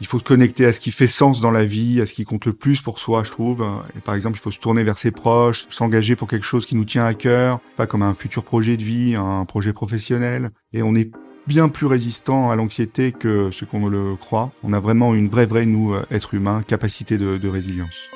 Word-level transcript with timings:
il 0.00 0.06
faut 0.06 0.18
se 0.18 0.24
connecter 0.24 0.66
à 0.66 0.72
ce 0.72 0.80
qui 0.80 0.90
fait 0.90 1.06
sens 1.06 1.40
dans 1.40 1.50
la 1.50 1.64
vie, 1.64 2.00
à 2.00 2.06
ce 2.06 2.14
qui 2.14 2.24
compte 2.24 2.44
le 2.46 2.52
plus 2.52 2.80
pour 2.80 2.98
soi, 2.98 3.24
je 3.24 3.30
trouve. 3.30 3.64
Et 3.96 4.00
par 4.00 4.14
exemple, 4.14 4.38
il 4.38 4.40
faut 4.40 4.50
se 4.50 4.58
tourner 4.58 4.84
vers 4.84 4.98
ses 4.98 5.10
proches, 5.10 5.66
s'engager 5.70 6.16
pour 6.16 6.28
quelque 6.28 6.46
chose 6.46 6.66
qui 6.66 6.76
nous 6.76 6.84
tient 6.84 7.06
à 7.06 7.14
cœur, 7.14 7.60
pas 7.76 7.86
comme 7.86 8.02
un 8.02 8.14
futur 8.14 8.44
projet 8.44 8.76
de 8.76 8.82
vie, 8.82 9.14
un 9.16 9.44
projet 9.44 9.72
professionnel. 9.72 10.50
Et 10.72 10.82
on 10.82 10.94
est 10.94 11.10
bien 11.46 11.68
plus 11.68 11.86
résistant 11.86 12.50
à 12.50 12.56
l'anxiété 12.56 13.12
que 13.12 13.50
ce 13.50 13.64
qu'on 13.64 13.88
le 13.88 14.16
croit. 14.16 14.50
On 14.62 14.72
a 14.72 14.80
vraiment 14.80 15.14
une 15.14 15.28
vraie, 15.28 15.46
vraie, 15.46 15.66
nous, 15.66 15.94
être 16.10 16.34
humain, 16.34 16.62
capacité 16.66 17.16
de 17.18 17.48
résilience. 17.48 18.15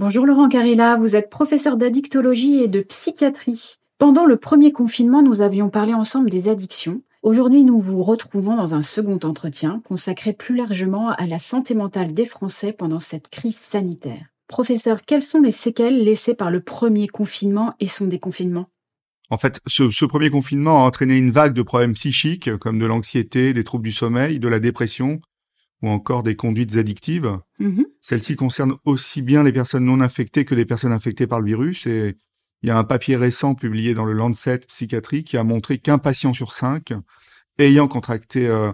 Bonjour 0.00 0.24
Laurent 0.24 0.48
Carilla, 0.48 0.96
vous 0.96 1.14
êtes 1.14 1.28
professeur 1.28 1.76
d'addictologie 1.76 2.62
et 2.62 2.68
de 2.68 2.80
psychiatrie. 2.80 3.74
Pendant 3.98 4.24
le 4.24 4.38
premier 4.38 4.72
confinement, 4.72 5.20
nous 5.20 5.42
avions 5.42 5.68
parlé 5.68 5.92
ensemble 5.92 6.30
des 6.30 6.48
addictions. 6.48 7.02
Aujourd'hui, 7.22 7.64
nous 7.64 7.82
vous 7.82 8.02
retrouvons 8.02 8.56
dans 8.56 8.74
un 8.74 8.80
second 8.80 9.18
entretien 9.24 9.82
consacré 9.84 10.32
plus 10.32 10.56
largement 10.56 11.10
à 11.10 11.26
la 11.26 11.38
santé 11.38 11.74
mentale 11.74 12.14
des 12.14 12.24
Français 12.24 12.72
pendant 12.72 12.98
cette 12.98 13.28
crise 13.28 13.58
sanitaire. 13.58 14.24
Professeur, 14.48 15.02
quelles 15.02 15.20
sont 15.20 15.42
les 15.42 15.50
séquelles 15.50 16.02
laissées 16.02 16.34
par 16.34 16.50
le 16.50 16.60
premier 16.60 17.06
confinement 17.06 17.74
et 17.78 17.86
son 17.86 18.06
déconfinement 18.06 18.70
en 19.32 19.36
fait, 19.36 19.60
ce, 19.66 20.04
premier 20.06 20.28
confinement 20.28 20.82
a 20.82 20.88
entraîné 20.88 21.16
une 21.16 21.30
vague 21.30 21.52
de 21.52 21.62
problèmes 21.62 21.92
psychiques, 21.92 22.56
comme 22.56 22.80
de 22.80 22.86
l'anxiété, 22.86 23.52
des 23.52 23.62
troubles 23.62 23.84
du 23.84 23.92
sommeil, 23.92 24.40
de 24.40 24.48
la 24.48 24.58
dépression, 24.58 25.20
ou 25.82 25.88
encore 25.88 26.22
des 26.22 26.36
conduites 26.36 26.76
addictives. 26.76 27.38
Mm-hmm. 27.60 27.84
Celles-ci 28.00 28.36
concernent 28.36 28.76
aussi 28.84 29.22
bien 29.22 29.42
les 29.42 29.52
personnes 29.52 29.84
non 29.84 30.00
infectées 30.00 30.44
que 30.44 30.54
les 30.54 30.64
personnes 30.64 30.92
infectées 30.92 31.26
par 31.26 31.40
le 31.40 31.46
virus. 31.46 31.86
Et 31.86 32.16
il 32.62 32.68
y 32.68 32.70
a 32.70 32.78
un 32.78 32.84
papier 32.84 33.16
récent 33.16 33.54
publié 33.54 33.94
dans 33.94 34.04
le 34.04 34.12
Lancet 34.12 34.58
Psychiatrie 34.68 35.24
qui 35.24 35.36
a 35.36 35.44
montré 35.44 35.78
qu'un 35.78 35.98
patient 35.98 36.32
sur 36.32 36.52
cinq 36.52 36.92
ayant 37.58 37.88
contracté 37.88 38.46
euh, 38.46 38.72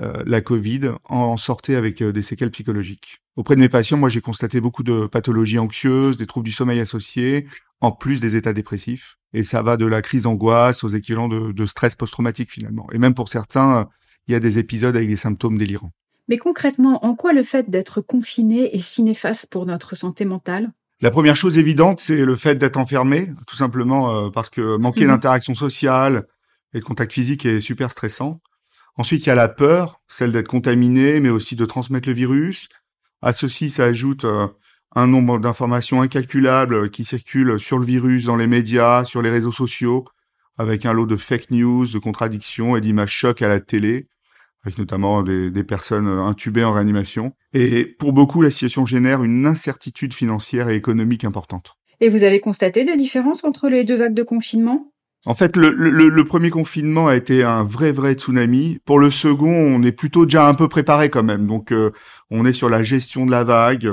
euh, 0.00 0.22
la 0.26 0.40
Covid 0.40 0.92
en 1.04 1.36
sortait 1.36 1.74
avec 1.74 2.02
euh, 2.02 2.12
des 2.12 2.22
séquelles 2.22 2.50
psychologiques. 2.50 3.22
Auprès 3.36 3.56
de 3.56 3.60
mes 3.60 3.68
patients, 3.68 3.98
moi 3.98 4.08
j'ai 4.08 4.20
constaté 4.20 4.60
beaucoup 4.60 4.82
de 4.82 5.06
pathologies 5.06 5.58
anxieuses, 5.58 6.16
des 6.16 6.26
troubles 6.26 6.46
du 6.46 6.52
sommeil 6.52 6.80
associés, 6.80 7.46
en 7.80 7.92
plus 7.92 8.20
des 8.20 8.36
états 8.36 8.52
dépressifs. 8.52 9.16
Et 9.32 9.42
ça 9.42 9.62
va 9.62 9.76
de 9.76 9.86
la 9.86 10.02
crise 10.02 10.22
d'angoisse 10.22 10.84
aux 10.84 10.88
équivalents 10.88 11.28
de, 11.28 11.52
de 11.52 11.66
stress 11.66 11.94
post-traumatique 11.94 12.50
finalement. 12.50 12.86
Et 12.92 12.98
même 12.98 13.14
pour 13.14 13.28
certains, 13.28 13.88
il 14.28 14.32
y 14.32 14.34
a 14.34 14.40
des 14.40 14.58
épisodes 14.58 14.96
avec 14.96 15.08
des 15.08 15.16
symptômes 15.16 15.58
délirants. 15.58 15.92
Mais 16.28 16.38
concrètement, 16.38 17.04
en 17.04 17.14
quoi 17.14 17.32
le 17.32 17.42
fait 17.42 17.70
d'être 17.70 18.00
confiné 18.00 18.74
est 18.74 18.80
si 18.80 19.02
néfaste 19.02 19.46
pour 19.50 19.66
notre 19.66 19.94
santé 19.94 20.24
mentale? 20.24 20.72
La 21.00 21.10
première 21.10 21.36
chose 21.36 21.58
évidente, 21.58 22.00
c'est 22.00 22.24
le 22.24 22.36
fait 22.36 22.56
d'être 22.56 22.78
enfermé, 22.78 23.30
tout 23.46 23.56
simplement 23.56 24.26
euh, 24.26 24.30
parce 24.30 24.50
que 24.50 24.76
manquer 24.76 25.04
mhm. 25.04 25.10
d'interaction 25.10 25.54
sociale 25.54 26.26
et 26.72 26.80
de 26.80 26.84
contact 26.84 27.12
physique 27.12 27.44
est 27.44 27.60
super 27.60 27.90
stressant. 27.90 28.40
Ensuite, 28.96 29.26
il 29.26 29.28
y 29.28 29.32
a 29.32 29.34
la 29.34 29.48
peur, 29.48 30.00
celle 30.08 30.32
d'être 30.32 30.48
contaminé, 30.48 31.20
mais 31.20 31.28
aussi 31.28 31.54
de 31.54 31.66
transmettre 31.66 32.08
le 32.08 32.14
virus. 32.14 32.68
À 33.20 33.32
ceci 33.32 33.70
s'ajoute 33.70 34.24
euh, 34.24 34.48
un 34.94 35.06
nombre 35.06 35.38
d'informations 35.38 36.00
incalculables 36.00 36.90
qui 36.90 37.04
circulent 37.04 37.60
sur 37.60 37.78
le 37.78 37.84
virus 37.84 38.24
dans 38.24 38.36
les 38.36 38.46
médias, 38.46 39.04
sur 39.04 39.20
les 39.20 39.30
réseaux 39.30 39.52
sociaux, 39.52 40.06
avec 40.56 40.86
un 40.86 40.94
lot 40.94 41.06
de 41.06 41.16
fake 41.16 41.50
news, 41.50 41.86
de 41.86 41.98
contradictions 41.98 42.74
et 42.74 42.80
d'images 42.80 43.12
chocs 43.12 43.42
à 43.42 43.48
la 43.48 43.60
télé 43.60 44.08
avec 44.64 44.78
notamment 44.78 45.22
des, 45.22 45.50
des, 45.50 45.64
personnes 45.64 46.08
intubées 46.08 46.64
en 46.64 46.72
réanimation. 46.72 47.32
Et 47.52 47.84
pour 47.84 48.12
beaucoup, 48.12 48.42
la 48.42 48.50
situation 48.50 48.84
génère 48.84 49.22
une 49.22 49.46
incertitude 49.46 50.12
financière 50.12 50.68
et 50.68 50.76
économique 50.76 51.24
importante. 51.24 51.76
Et 52.00 52.08
vous 52.08 52.24
avez 52.24 52.40
constaté 52.40 52.84
des 52.84 52.96
différences 52.96 53.44
entre 53.44 53.68
les 53.68 53.84
deux 53.84 53.96
vagues 53.96 54.14
de 54.14 54.22
confinement? 54.22 54.92
En 55.24 55.34
fait, 55.34 55.56
le, 55.56 55.70
le, 55.70 56.08
le, 56.08 56.24
premier 56.24 56.50
confinement 56.50 57.08
a 57.08 57.16
été 57.16 57.42
un 57.42 57.64
vrai, 57.64 57.90
vrai 57.90 58.12
tsunami. 58.12 58.78
Pour 58.84 59.00
le 59.00 59.10
second, 59.10 59.50
on 59.50 59.82
est 59.82 59.92
plutôt 59.92 60.24
déjà 60.24 60.46
un 60.46 60.54
peu 60.54 60.68
préparé 60.68 61.10
quand 61.10 61.24
même. 61.24 61.48
Donc, 61.48 61.72
euh, 61.72 61.90
on 62.30 62.46
est 62.46 62.52
sur 62.52 62.68
la 62.68 62.84
gestion 62.84 63.26
de 63.26 63.32
la 63.32 63.42
vague, 63.42 63.90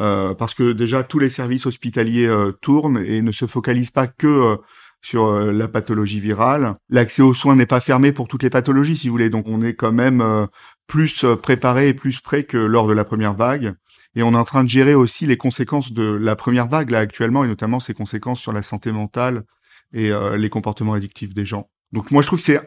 euh, 0.00 0.34
parce 0.34 0.52
que 0.52 0.72
déjà, 0.72 1.04
tous 1.04 1.20
les 1.20 1.30
services 1.30 1.66
hospitaliers 1.66 2.26
euh, 2.26 2.50
tournent 2.60 3.04
et 3.06 3.22
ne 3.22 3.30
se 3.30 3.46
focalisent 3.46 3.92
pas 3.92 4.08
que 4.08 4.56
sur 5.04 5.26
euh, 5.26 5.52
la 5.52 5.68
pathologie 5.68 6.18
virale. 6.18 6.76
L'accès 6.88 7.20
aux 7.20 7.34
soins 7.34 7.56
n'est 7.56 7.66
pas 7.66 7.80
fermé 7.80 8.10
pour 8.10 8.26
toutes 8.26 8.42
les 8.42 8.48
pathologies, 8.48 8.96
si 8.96 9.08
vous 9.08 9.12
voulez. 9.12 9.28
Donc 9.28 9.44
on 9.46 9.60
est 9.60 9.74
quand 9.74 9.92
même 9.92 10.22
euh, 10.22 10.46
plus 10.86 11.24
euh, 11.24 11.36
préparé 11.36 11.88
et 11.88 11.94
plus 11.94 12.20
prêt 12.20 12.44
que 12.44 12.56
lors 12.56 12.86
de 12.86 12.94
la 12.94 13.04
première 13.04 13.34
vague. 13.34 13.74
Et 14.16 14.22
on 14.22 14.32
est 14.32 14.36
en 14.36 14.44
train 14.44 14.64
de 14.64 14.68
gérer 14.68 14.94
aussi 14.94 15.26
les 15.26 15.36
conséquences 15.36 15.92
de 15.92 16.04
la 16.04 16.36
première 16.36 16.68
vague 16.68 16.88
là 16.88 17.00
actuellement, 17.00 17.44
et 17.44 17.48
notamment 17.48 17.80
ses 17.80 17.92
conséquences 17.92 18.40
sur 18.40 18.52
la 18.52 18.62
santé 18.62 18.92
mentale 18.92 19.44
et 19.92 20.10
les 20.36 20.48
comportements 20.48 20.94
addictifs 20.94 21.34
des 21.34 21.44
gens. 21.44 21.68
Donc 21.92 22.12
moi 22.12 22.22
je 22.22 22.28
trouve 22.28 22.38
que 22.38 22.44
c'est 22.44 22.60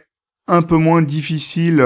un 0.47 0.61
peu 0.61 0.75
moins 0.75 1.01
difficile 1.01 1.81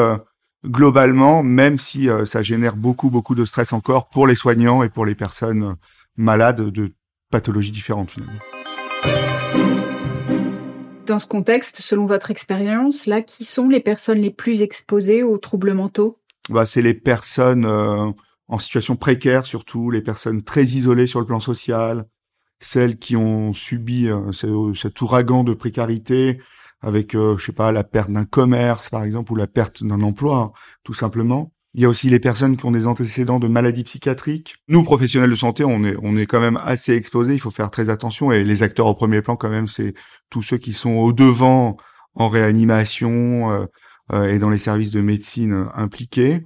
globalement, 0.65 1.43
même 1.43 1.77
si 1.77 2.09
ça 2.25 2.41
génère 2.41 2.75
beaucoup 2.75 3.11
beaucoup 3.11 3.35
de 3.35 3.45
stress 3.45 3.71
encore 3.71 4.09
pour 4.09 4.25
les 4.25 4.35
soignants 4.35 4.81
et 4.81 4.89
pour 4.89 5.05
les 5.05 5.15
personnes 5.15 5.75
malades 6.15 6.69
de 6.69 6.93
pathologies 7.29 7.71
différentes 7.71 8.09
finalement. 8.09 8.60
Dans 11.05 11.19
ce 11.19 11.27
contexte, 11.27 11.81
selon 11.81 12.05
votre 12.05 12.31
expérience, 12.31 13.05
là, 13.05 13.21
qui 13.21 13.43
sont 13.43 13.67
les 13.67 13.79
personnes 13.79 14.19
les 14.19 14.29
plus 14.29 14.61
exposées 14.61 15.23
aux 15.23 15.37
troubles 15.37 15.73
mentaux? 15.73 16.19
Bah, 16.49 16.65
C'est 16.65 16.81
les 16.81 16.93
personnes 16.93 17.65
euh, 17.65 18.11
en 18.47 18.59
situation 18.59 18.95
précaire, 18.95 19.45
surtout 19.45 19.89
les 19.89 20.01
personnes 20.01 20.43
très 20.43 20.63
isolées 20.63 21.07
sur 21.07 21.19
le 21.19 21.25
plan 21.25 21.39
social, 21.39 22.05
celles 22.59 22.97
qui 22.97 23.15
ont 23.15 23.53
subi 23.53 24.07
euh, 24.07 24.31
cet 24.73 25.01
ouragan 25.01 25.43
de 25.43 25.53
précarité 25.53 26.39
avec, 26.81 27.15
euh, 27.15 27.37
je 27.37 27.45
sais 27.45 27.51
pas, 27.51 27.71
la 27.71 27.83
perte 27.83 28.11
d'un 28.11 28.25
commerce, 28.25 28.89
par 28.89 29.03
exemple, 29.03 29.31
ou 29.31 29.35
la 29.35 29.47
perte 29.47 29.83
d'un 29.83 30.01
emploi, 30.01 30.53
tout 30.83 30.93
simplement. 30.93 31.51
Il 31.73 31.81
y 31.81 31.85
a 31.85 31.89
aussi 31.89 32.09
les 32.09 32.19
personnes 32.19 32.57
qui 32.57 32.65
ont 32.65 32.71
des 32.71 32.85
antécédents 32.85 33.39
de 33.39 33.47
maladies 33.47 33.83
psychiatriques. 33.83 34.55
Nous, 34.67 34.83
professionnels 34.83 35.29
de 35.29 35.35
santé, 35.35 35.63
on 35.63 35.85
est, 35.85 35.95
on 36.01 36.17
est 36.17 36.25
quand 36.25 36.41
même 36.41 36.59
assez 36.63 36.93
exposés. 36.93 37.33
Il 37.33 37.39
faut 37.39 37.51
faire 37.51 37.71
très 37.71 37.89
attention. 37.89 38.31
Et 38.31 38.43
les 38.43 38.61
acteurs 38.61 38.87
au 38.87 38.93
premier 38.93 39.21
plan, 39.21 39.37
quand 39.37 39.49
même, 39.49 39.67
c'est 39.67 39.93
tous 40.29 40.41
ceux 40.41 40.57
qui 40.57 40.73
sont 40.73 40.91
au 40.91 41.13
devant 41.13 41.77
en 42.15 42.27
réanimation 42.27 43.51
euh, 43.51 43.65
euh, 44.11 44.33
et 44.33 44.39
dans 44.39 44.49
les 44.49 44.57
services 44.57 44.91
de 44.91 44.99
médecine 44.99 45.53
euh, 45.53 45.65
impliqués. 45.73 46.45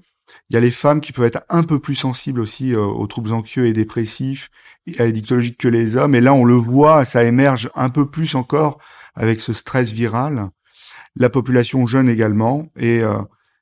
Il 0.49 0.53
y 0.53 0.57
a 0.57 0.59
les 0.59 0.71
femmes 0.71 1.01
qui 1.01 1.11
peuvent 1.11 1.25
être 1.25 1.43
un 1.49 1.63
peu 1.63 1.79
plus 1.79 1.95
sensibles 1.95 2.39
aussi 2.39 2.75
aux 2.75 3.05
troubles 3.07 3.31
anxieux 3.31 3.67
et 3.67 3.73
dépressifs 3.73 4.49
et 4.87 4.99
à 4.99 5.05
l'addictologie 5.05 5.55
que 5.55 5.67
les 5.67 5.95
hommes. 5.95 6.15
Et 6.15 6.21
là, 6.21 6.33
on 6.33 6.43
le 6.43 6.55
voit, 6.55 7.05
ça 7.05 7.23
émerge 7.23 7.69
un 7.75 7.89
peu 7.89 8.09
plus 8.09 8.33
encore 8.33 8.79
avec 9.13 9.39
ce 9.39 9.53
stress 9.53 9.93
viral. 9.93 10.49
La 11.15 11.29
population 11.29 11.85
jeune 11.85 12.09
également. 12.09 12.67
Et 12.75 13.03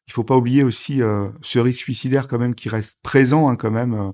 il 0.07 0.13
faut 0.13 0.23
pas 0.23 0.35
oublier 0.35 0.63
aussi 0.63 1.01
euh, 1.01 1.29
ce 1.41 1.59
risque 1.59 1.81
suicidaire 1.81 2.27
quand 2.27 2.39
même 2.39 2.55
qui 2.55 2.69
reste 2.69 3.01
présent 3.01 3.47
hein, 3.49 3.55
quand 3.55 3.71
même 3.71 3.93
euh, 3.93 4.11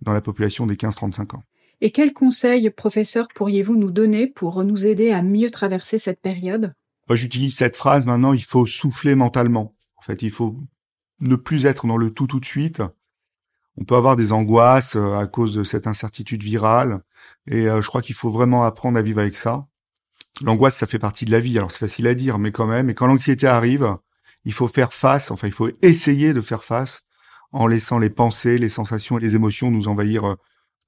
dans 0.00 0.12
la 0.12 0.20
population 0.20 0.66
des 0.66 0.76
15-35 0.76 1.36
ans. 1.36 1.42
Et 1.80 1.92
quels 1.92 2.12
conseils, 2.12 2.70
professeur, 2.70 3.28
pourriez-vous 3.34 3.76
nous 3.76 3.92
donner 3.92 4.26
pour 4.26 4.64
nous 4.64 4.86
aider 4.86 5.12
à 5.12 5.22
mieux 5.22 5.50
traverser 5.50 5.98
cette 5.98 6.20
période? 6.20 6.74
Moi, 7.08 7.16
j'utilise 7.16 7.56
cette 7.56 7.76
phrase 7.76 8.04
maintenant, 8.04 8.32
il 8.32 8.42
faut 8.42 8.66
souffler 8.66 9.14
mentalement. 9.14 9.76
En 9.96 10.02
fait, 10.02 10.22
il 10.22 10.30
faut 10.30 10.56
ne 11.20 11.36
plus 11.36 11.66
être 11.66 11.86
dans 11.86 11.96
le 11.96 12.10
tout 12.10 12.26
tout 12.26 12.40
de 12.40 12.44
suite. 12.44 12.82
On 13.76 13.84
peut 13.84 13.94
avoir 13.94 14.16
des 14.16 14.32
angoisses 14.32 14.96
euh, 14.96 15.14
à 15.14 15.28
cause 15.28 15.54
de 15.54 15.62
cette 15.62 15.86
incertitude 15.86 16.42
virale, 16.42 17.02
et 17.46 17.64
je 17.64 17.86
crois 17.86 18.02
qu'il 18.02 18.14
faut 18.14 18.30
vraiment 18.30 18.64
apprendre 18.64 18.98
à 18.98 19.02
vivre 19.02 19.20
avec 19.20 19.36
ça. 19.36 19.66
L'angoisse, 20.42 20.76
ça 20.76 20.86
fait 20.86 20.98
partie 20.98 21.24
de 21.24 21.30
la 21.30 21.40
vie, 21.40 21.56
alors 21.56 21.70
c'est 21.70 21.78
facile 21.78 22.06
à 22.06 22.14
dire, 22.14 22.38
mais 22.38 22.52
quand 22.52 22.66
même, 22.66 22.90
et 22.90 22.94
quand 22.94 23.06
l'anxiété 23.06 23.46
arrive, 23.46 23.96
il 24.48 24.54
faut 24.54 24.66
faire 24.66 24.94
face, 24.94 25.30
enfin 25.30 25.46
il 25.46 25.52
faut 25.52 25.68
essayer 25.82 26.32
de 26.32 26.40
faire 26.40 26.64
face 26.64 27.02
en 27.52 27.66
laissant 27.66 27.98
les 27.98 28.08
pensées, 28.08 28.56
les 28.56 28.70
sensations 28.70 29.18
et 29.18 29.20
les 29.20 29.36
émotions 29.36 29.70
nous 29.70 29.88
envahir 29.88 30.26
euh, 30.26 30.36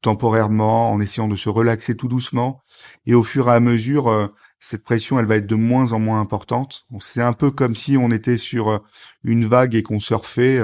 temporairement, 0.00 0.90
en 0.90 0.98
essayant 0.98 1.28
de 1.28 1.36
se 1.36 1.50
relaxer 1.50 1.94
tout 1.94 2.08
doucement. 2.08 2.62
Et 3.04 3.12
au 3.12 3.22
fur 3.22 3.50
et 3.50 3.52
à 3.52 3.60
mesure, 3.60 4.08
euh, 4.08 4.28
cette 4.60 4.82
pression, 4.82 5.18
elle 5.18 5.26
va 5.26 5.36
être 5.36 5.46
de 5.46 5.56
moins 5.56 5.92
en 5.92 5.98
moins 5.98 6.22
importante. 6.22 6.86
C'est 7.00 7.20
un 7.20 7.34
peu 7.34 7.50
comme 7.50 7.76
si 7.76 7.98
on 7.98 8.10
était 8.10 8.38
sur 8.38 8.70
euh, 8.70 8.78
une 9.24 9.44
vague 9.44 9.74
et 9.74 9.82
qu'on 9.82 10.00
surfait 10.00 10.58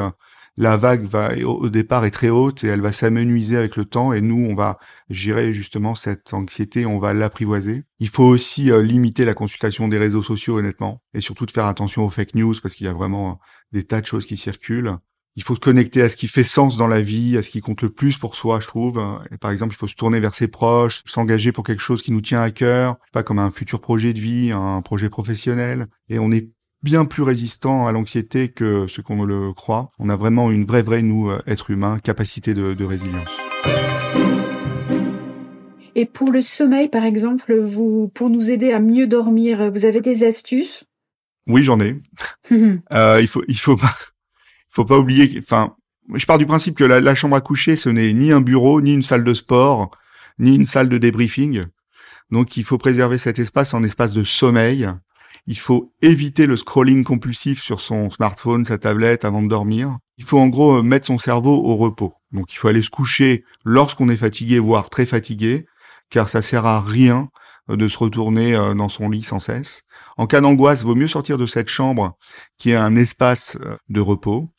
la 0.56 0.76
vague 0.76 1.04
va 1.04 1.36
au 1.44 1.68
départ 1.68 2.04
est 2.04 2.10
très 2.10 2.30
haute 2.30 2.64
et 2.64 2.68
elle 2.68 2.80
va 2.80 2.92
s'amenuiser 2.92 3.56
avec 3.56 3.76
le 3.76 3.84
temps 3.84 4.12
et 4.12 4.20
nous 4.20 4.46
on 4.48 4.54
va 4.54 4.78
gérer 5.10 5.52
justement 5.52 5.94
cette 5.94 6.32
anxiété, 6.32 6.86
on 6.86 6.98
va 6.98 7.12
l'apprivoiser. 7.12 7.84
Il 8.00 8.08
faut 8.08 8.24
aussi 8.24 8.70
euh, 8.70 8.82
limiter 8.82 9.24
la 9.24 9.34
consultation 9.34 9.88
des 9.88 9.98
réseaux 9.98 10.22
sociaux 10.22 10.58
honnêtement 10.58 11.02
et 11.14 11.20
surtout 11.20 11.46
de 11.46 11.50
faire 11.50 11.66
attention 11.66 12.04
aux 12.04 12.10
fake 12.10 12.34
news 12.34 12.54
parce 12.62 12.74
qu'il 12.74 12.86
y 12.86 12.90
a 12.90 12.94
vraiment 12.94 13.38
des 13.72 13.84
tas 13.84 14.00
de 14.00 14.06
choses 14.06 14.26
qui 14.26 14.36
circulent. 14.36 14.96
Il 15.38 15.42
faut 15.42 15.54
se 15.54 15.60
connecter 15.60 16.00
à 16.00 16.08
ce 16.08 16.16
qui 16.16 16.28
fait 16.28 16.44
sens 16.44 16.78
dans 16.78 16.86
la 16.86 17.02
vie, 17.02 17.36
à 17.36 17.42
ce 17.42 17.50
qui 17.50 17.60
compte 17.60 17.82
le 17.82 17.90
plus 17.90 18.16
pour 18.16 18.34
soi, 18.34 18.58
je 18.60 18.66
trouve. 18.66 18.98
Et 19.30 19.36
par 19.36 19.50
exemple, 19.50 19.74
il 19.74 19.76
faut 19.76 19.86
se 19.86 19.94
tourner 19.94 20.18
vers 20.18 20.34
ses 20.34 20.48
proches, 20.48 21.02
s'engager 21.04 21.52
pour 21.52 21.62
quelque 21.62 21.82
chose 21.82 22.00
qui 22.00 22.10
nous 22.10 22.22
tient 22.22 22.40
à 22.40 22.50
cœur, 22.50 22.96
pas 23.12 23.22
comme 23.22 23.38
un 23.38 23.50
futur 23.50 23.82
projet 23.82 24.14
de 24.14 24.18
vie, 24.18 24.50
un 24.50 24.80
projet 24.80 25.10
professionnel. 25.10 25.88
Et 26.08 26.18
on 26.18 26.32
est 26.32 26.48
bien 26.86 27.04
plus 27.04 27.24
résistant 27.24 27.88
à 27.88 27.92
l'anxiété 27.92 28.48
que 28.48 28.86
ce 28.86 29.00
qu'on 29.00 29.24
le 29.24 29.52
croit. 29.52 29.90
On 29.98 30.08
a 30.08 30.14
vraiment 30.14 30.52
une 30.52 30.64
vraie, 30.64 30.82
vraie, 30.82 31.02
nous, 31.02 31.28
euh, 31.28 31.42
être 31.48 31.70
humain, 31.72 31.98
capacité 31.98 32.54
de, 32.54 32.74
de 32.74 32.84
résilience. 32.84 33.28
Et 35.96 36.06
pour 36.06 36.30
le 36.30 36.42
sommeil, 36.42 36.88
par 36.88 37.04
exemple, 37.04 37.58
vous, 37.58 38.08
pour 38.14 38.30
nous 38.30 38.52
aider 38.52 38.70
à 38.70 38.78
mieux 38.78 39.08
dormir, 39.08 39.68
vous 39.72 39.84
avez 39.84 40.00
des 40.00 40.22
astuces? 40.22 40.84
Oui, 41.48 41.64
j'en 41.64 41.80
ai. 41.80 42.00
euh, 42.92 43.18
il 43.20 43.26
faut, 43.26 43.42
il 43.48 43.58
faut 43.58 43.76
pas, 43.76 43.94
faut 44.68 44.84
pas 44.84 44.96
oublier. 44.96 45.34
Enfin, 45.38 45.74
je 46.14 46.24
pars 46.24 46.38
du 46.38 46.46
principe 46.46 46.76
que 46.76 46.84
la, 46.84 47.14
chambre 47.16 47.34
à 47.34 47.40
coucher, 47.40 47.74
ce 47.74 47.88
n'est 47.88 48.12
ni 48.12 48.30
un 48.30 48.40
bureau, 48.40 48.80
ni 48.80 48.92
une 48.92 49.02
salle 49.02 49.24
de 49.24 49.34
sport, 49.34 49.90
ni 50.38 50.54
une 50.54 50.66
salle 50.66 50.88
de 50.88 50.98
débriefing. 50.98 51.64
Donc, 52.30 52.56
il 52.56 52.62
faut 52.62 52.78
préserver 52.78 53.18
cet 53.18 53.40
espace 53.40 53.74
en 53.74 53.82
espace 53.82 54.12
de 54.12 54.22
sommeil. 54.22 54.88
Il 55.46 55.58
faut 55.58 55.92
éviter 56.02 56.46
le 56.46 56.56
scrolling 56.56 57.04
compulsif 57.04 57.62
sur 57.62 57.80
son 57.80 58.10
smartphone, 58.10 58.64
sa 58.64 58.78
tablette 58.78 59.24
avant 59.24 59.42
de 59.42 59.48
dormir. 59.48 59.98
Il 60.18 60.24
faut 60.24 60.40
en 60.40 60.48
gros 60.48 60.82
mettre 60.82 61.06
son 61.06 61.18
cerveau 61.18 61.54
au 61.64 61.76
repos. 61.76 62.14
Donc 62.32 62.52
il 62.52 62.56
faut 62.56 62.68
aller 62.68 62.82
se 62.82 62.90
coucher 62.90 63.44
lorsqu'on 63.64 64.08
est 64.08 64.16
fatigué, 64.16 64.58
voire 64.58 64.90
très 64.90 65.06
fatigué, 65.06 65.66
car 66.10 66.28
ça 66.28 66.42
sert 66.42 66.66
à 66.66 66.80
rien 66.80 67.28
euh, 67.70 67.76
de 67.76 67.86
se 67.88 67.98
retourner 67.98 68.54
euh, 68.54 68.74
dans 68.74 68.88
son 68.88 69.08
lit 69.08 69.22
sans 69.22 69.40
cesse. 69.40 69.82
En 70.16 70.26
cas 70.26 70.40
d'angoisse, 70.40 70.82
vaut 70.82 70.94
mieux 70.94 71.08
sortir 71.08 71.38
de 71.38 71.46
cette 71.46 71.68
chambre 71.68 72.16
qui 72.58 72.70
est 72.70 72.76
un 72.76 72.96
espace 72.96 73.56
euh, 73.64 73.76
de 73.88 74.00
repos. 74.00 74.50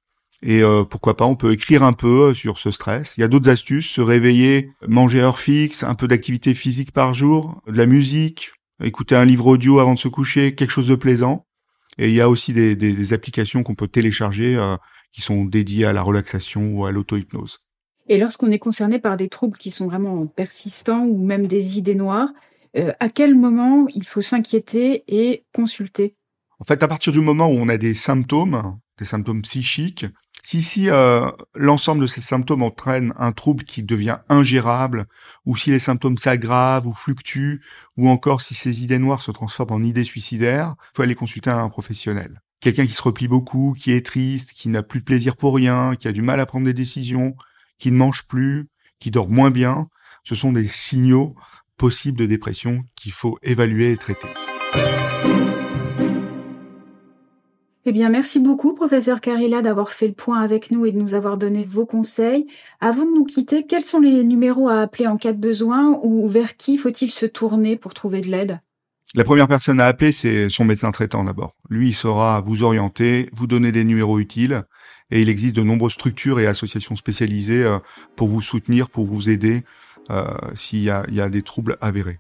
Et 0.43 0.61
pourquoi 0.91 1.17
pas, 1.17 1.25
on 1.25 1.35
peut 1.35 1.51
écrire 1.51 1.81
un 1.81 1.93
peu 1.93 2.31
sur 2.35 2.59
ce 2.59 2.69
stress. 2.69 3.15
Il 3.17 3.21
y 3.21 3.23
a 3.23 3.27
d'autres 3.27 3.49
astuces, 3.49 3.89
se 3.89 4.01
réveiller, 4.01 4.69
manger 4.87 5.19
heure 5.19 5.39
fixe, 5.39 5.81
un 5.81 5.95
peu 5.95 6.07
d'activité 6.07 6.53
physique 6.53 6.91
par 6.91 7.15
jour, 7.15 7.59
de 7.65 7.75
la 7.75 7.87
musique, 7.87 8.51
écouter 8.83 9.15
un 9.15 9.25
livre 9.25 9.47
audio 9.47 9.79
avant 9.79 9.93
de 9.93 9.99
se 9.99 10.07
coucher, 10.07 10.55
quelque 10.55 10.71
chose 10.71 10.87
de 10.87 10.95
plaisant. 10.95 11.45
Et 11.97 12.09
il 12.09 12.15
y 12.15 12.21
a 12.21 12.29
aussi 12.29 12.53
des, 12.53 13.13
applications 13.13 13.63
qu'on 13.63 13.75
peut 13.75 13.87
télécharger 13.87 14.59
qui 15.11 15.21
sont 15.21 15.45
dédiées 15.45 15.85
à 15.85 15.93
la 15.93 16.03
relaxation 16.03 16.75
ou 16.75 16.85
à 16.85 16.91
l'auto-hypnose. 16.91 17.59
Et 18.09 18.17
lorsqu'on 18.17 18.51
est 18.51 18.59
concerné 18.59 18.99
par 18.99 19.17
des 19.17 19.27
troubles 19.27 19.57
qui 19.57 19.71
sont 19.71 19.87
vraiment 19.87 20.27
persistants 20.27 21.05
ou 21.05 21.25
même 21.25 21.47
des 21.47 21.77
idées 21.77 21.95
noires, 21.95 22.29
euh, 22.77 22.93
à 22.99 23.09
quel 23.09 23.35
moment 23.35 23.87
il 23.93 24.05
faut 24.05 24.21
s'inquiéter 24.21 25.03
et 25.07 25.45
consulter? 25.53 26.13
En 26.59 26.63
fait, 26.63 26.83
à 26.83 26.87
partir 26.87 27.11
du 27.11 27.19
moment 27.19 27.47
où 27.47 27.55
on 27.55 27.69
a 27.69 27.77
des 27.77 27.93
symptômes, 27.93 28.79
des 28.97 29.05
symptômes 29.05 29.41
psychiques, 29.41 30.05
si, 30.47 30.61
si 30.61 30.89
euh, 30.89 31.29
l'ensemble 31.55 32.03
de 32.03 32.07
ces 32.07 32.21
symptômes 32.21 32.63
entraîne 32.63 33.13
un 33.17 33.33
trouble 33.33 33.65
qui 33.65 33.83
devient 33.83 34.19
ingérable, 34.29 35.07
ou 35.45 35.57
si 35.57 35.71
les 35.71 35.79
symptômes 35.79 36.17
s'aggravent 36.17 36.87
ou 36.87 36.93
fluctuent, 36.93 37.59
ou 37.97 38.07
encore 38.07 38.39
si 38.39 38.55
ces 38.55 38.81
idées 38.81 38.97
noires 38.97 39.21
se 39.21 39.31
transforment 39.31 39.73
en 39.73 39.83
idées 39.83 40.05
suicidaires, 40.05 40.75
faut 40.95 41.03
aller 41.03 41.15
consulter 41.15 41.49
un 41.49 41.67
professionnel. 41.67 42.41
Quelqu'un 42.61 42.85
qui 42.85 42.93
se 42.93 43.01
replie 43.01 43.27
beaucoup, 43.27 43.75
qui 43.77 43.91
est 43.91 44.05
triste, 44.05 44.53
qui 44.53 44.69
n'a 44.69 44.83
plus 44.83 45.01
de 45.01 45.05
plaisir 45.05 45.35
pour 45.35 45.53
rien, 45.53 45.97
qui 45.97 46.07
a 46.07 46.13
du 46.13 46.21
mal 46.21 46.39
à 46.39 46.45
prendre 46.45 46.65
des 46.65 46.73
décisions, 46.73 47.35
qui 47.77 47.91
ne 47.91 47.97
mange 47.97 48.25
plus, 48.25 48.69
qui 48.99 49.11
dort 49.11 49.27
moins 49.27 49.51
bien, 49.51 49.89
ce 50.23 50.33
sont 50.33 50.53
des 50.53 50.69
signaux 50.69 51.35
possibles 51.75 52.17
de 52.17 52.25
dépression 52.25 52.85
qu'il 52.95 53.11
faut 53.11 53.37
évaluer 53.43 53.91
et 53.91 53.97
traiter. 53.97 54.29
Eh 57.89 57.93
bien, 57.93 58.09
merci 58.09 58.41
beaucoup, 58.41 58.73
professeur 58.73 59.21
Carilla, 59.21 59.61
d'avoir 59.61 59.91
fait 59.91 60.07
le 60.07 60.13
point 60.13 60.41
avec 60.41 60.71
nous 60.71 60.85
et 60.85 60.91
de 60.91 60.97
nous 60.97 61.13
avoir 61.13 61.37
donné 61.37 61.63
vos 61.63 61.85
conseils. 61.85 62.45
Avant 62.81 63.05
de 63.05 63.15
nous 63.15 63.23
quitter, 63.23 63.65
quels 63.65 63.85
sont 63.85 64.01
les 64.01 64.25
numéros 64.25 64.67
à 64.67 64.81
appeler 64.81 65.07
en 65.07 65.15
cas 65.15 65.31
de 65.31 65.39
besoin 65.39 65.97
ou 66.03 66.27
vers 66.27 66.57
qui 66.57 66.77
faut-il 66.77 67.11
se 67.11 67.25
tourner 67.25 67.77
pour 67.77 67.93
trouver 67.93 68.19
de 68.19 68.27
l'aide? 68.27 68.59
La 69.15 69.23
première 69.23 69.47
personne 69.47 69.79
à 69.79 69.85
appeler, 69.85 70.11
c'est 70.11 70.49
son 70.49 70.65
médecin 70.65 70.91
traitant 70.91 71.23
d'abord. 71.23 71.55
Lui, 71.69 71.87
il 71.87 71.93
saura 71.93 72.41
vous 72.41 72.63
orienter, 72.63 73.29
vous 73.31 73.47
donner 73.47 73.71
des 73.71 73.85
numéros 73.85 74.19
utiles 74.19 74.65
et 75.09 75.21
il 75.21 75.29
existe 75.29 75.55
de 75.55 75.63
nombreuses 75.63 75.93
structures 75.93 76.41
et 76.41 76.45
associations 76.45 76.97
spécialisées 76.97 77.63
euh, 77.63 77.79
pour 78.17 78.27
vous 78.27 78.41
soutenir, 78.41 78.89
pour 78.89 79.05
vous 79.05 79.29
aider 79.29 79.63
euh, 80.09 80.25
s'il 80.55 80.83
y 80.83 80.89
a, 80.89 81.29
des 81.29 81.41
troubles 81.41 81.77
avérés. 81.79 82.19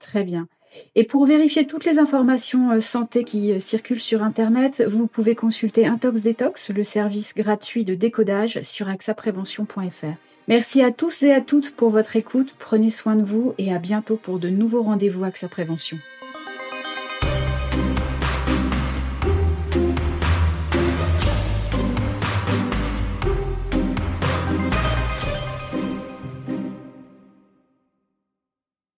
Très 0.00 0.24
bien. 0.24 0.48
Et 0.94 1.04
pour 1.04 1.26
vérifier 1.26 1.66
toutes 1.66 1.84
les 1.84 1.98
informations 1.98 2.72
euh, 2.72 2.80
santé 2.80 3.24
qui 3.24 3.60
circulent 3.60 4.00
sur 4.00 4.22
Internet, 4.22 4.84
vous 4.86 5.06
pouvez 5.06 5.34
consulter 5.34 5.86
Intox 5.86 6.22
Detox, 6.22 6.70
le 6.70 6.84
service 6.84 7.34
gratuit 7.34 7.84
de 7.84 7.94
décodage 7.94 8.60
sur 8.62 8.88
axaprévention.fr. 8.88 10.06
Merci 10.46 10.82
à 10.82 10.92
tous 10.92 11.22
et 11.22 11.32
à 11.32 11.40
toutes 11.40 11.74
pour 11.74 11.88
votre 11.88 12.16
écoute, 12.16 12.54
prenez 12.58 12.90
soin 12.90 13.16
de 13.16 13.22
vous 13.22 13.54
et 13.56 13.72
à 13.72 13.78
bientôt 13.78 14.16
pour 14.16 14.38
de 14.38 14.50
nouveaux 14.50 14.82
rendez-vous 14.82 15.24
AXA 15.24 15.48
Prévention. 15.48 15.98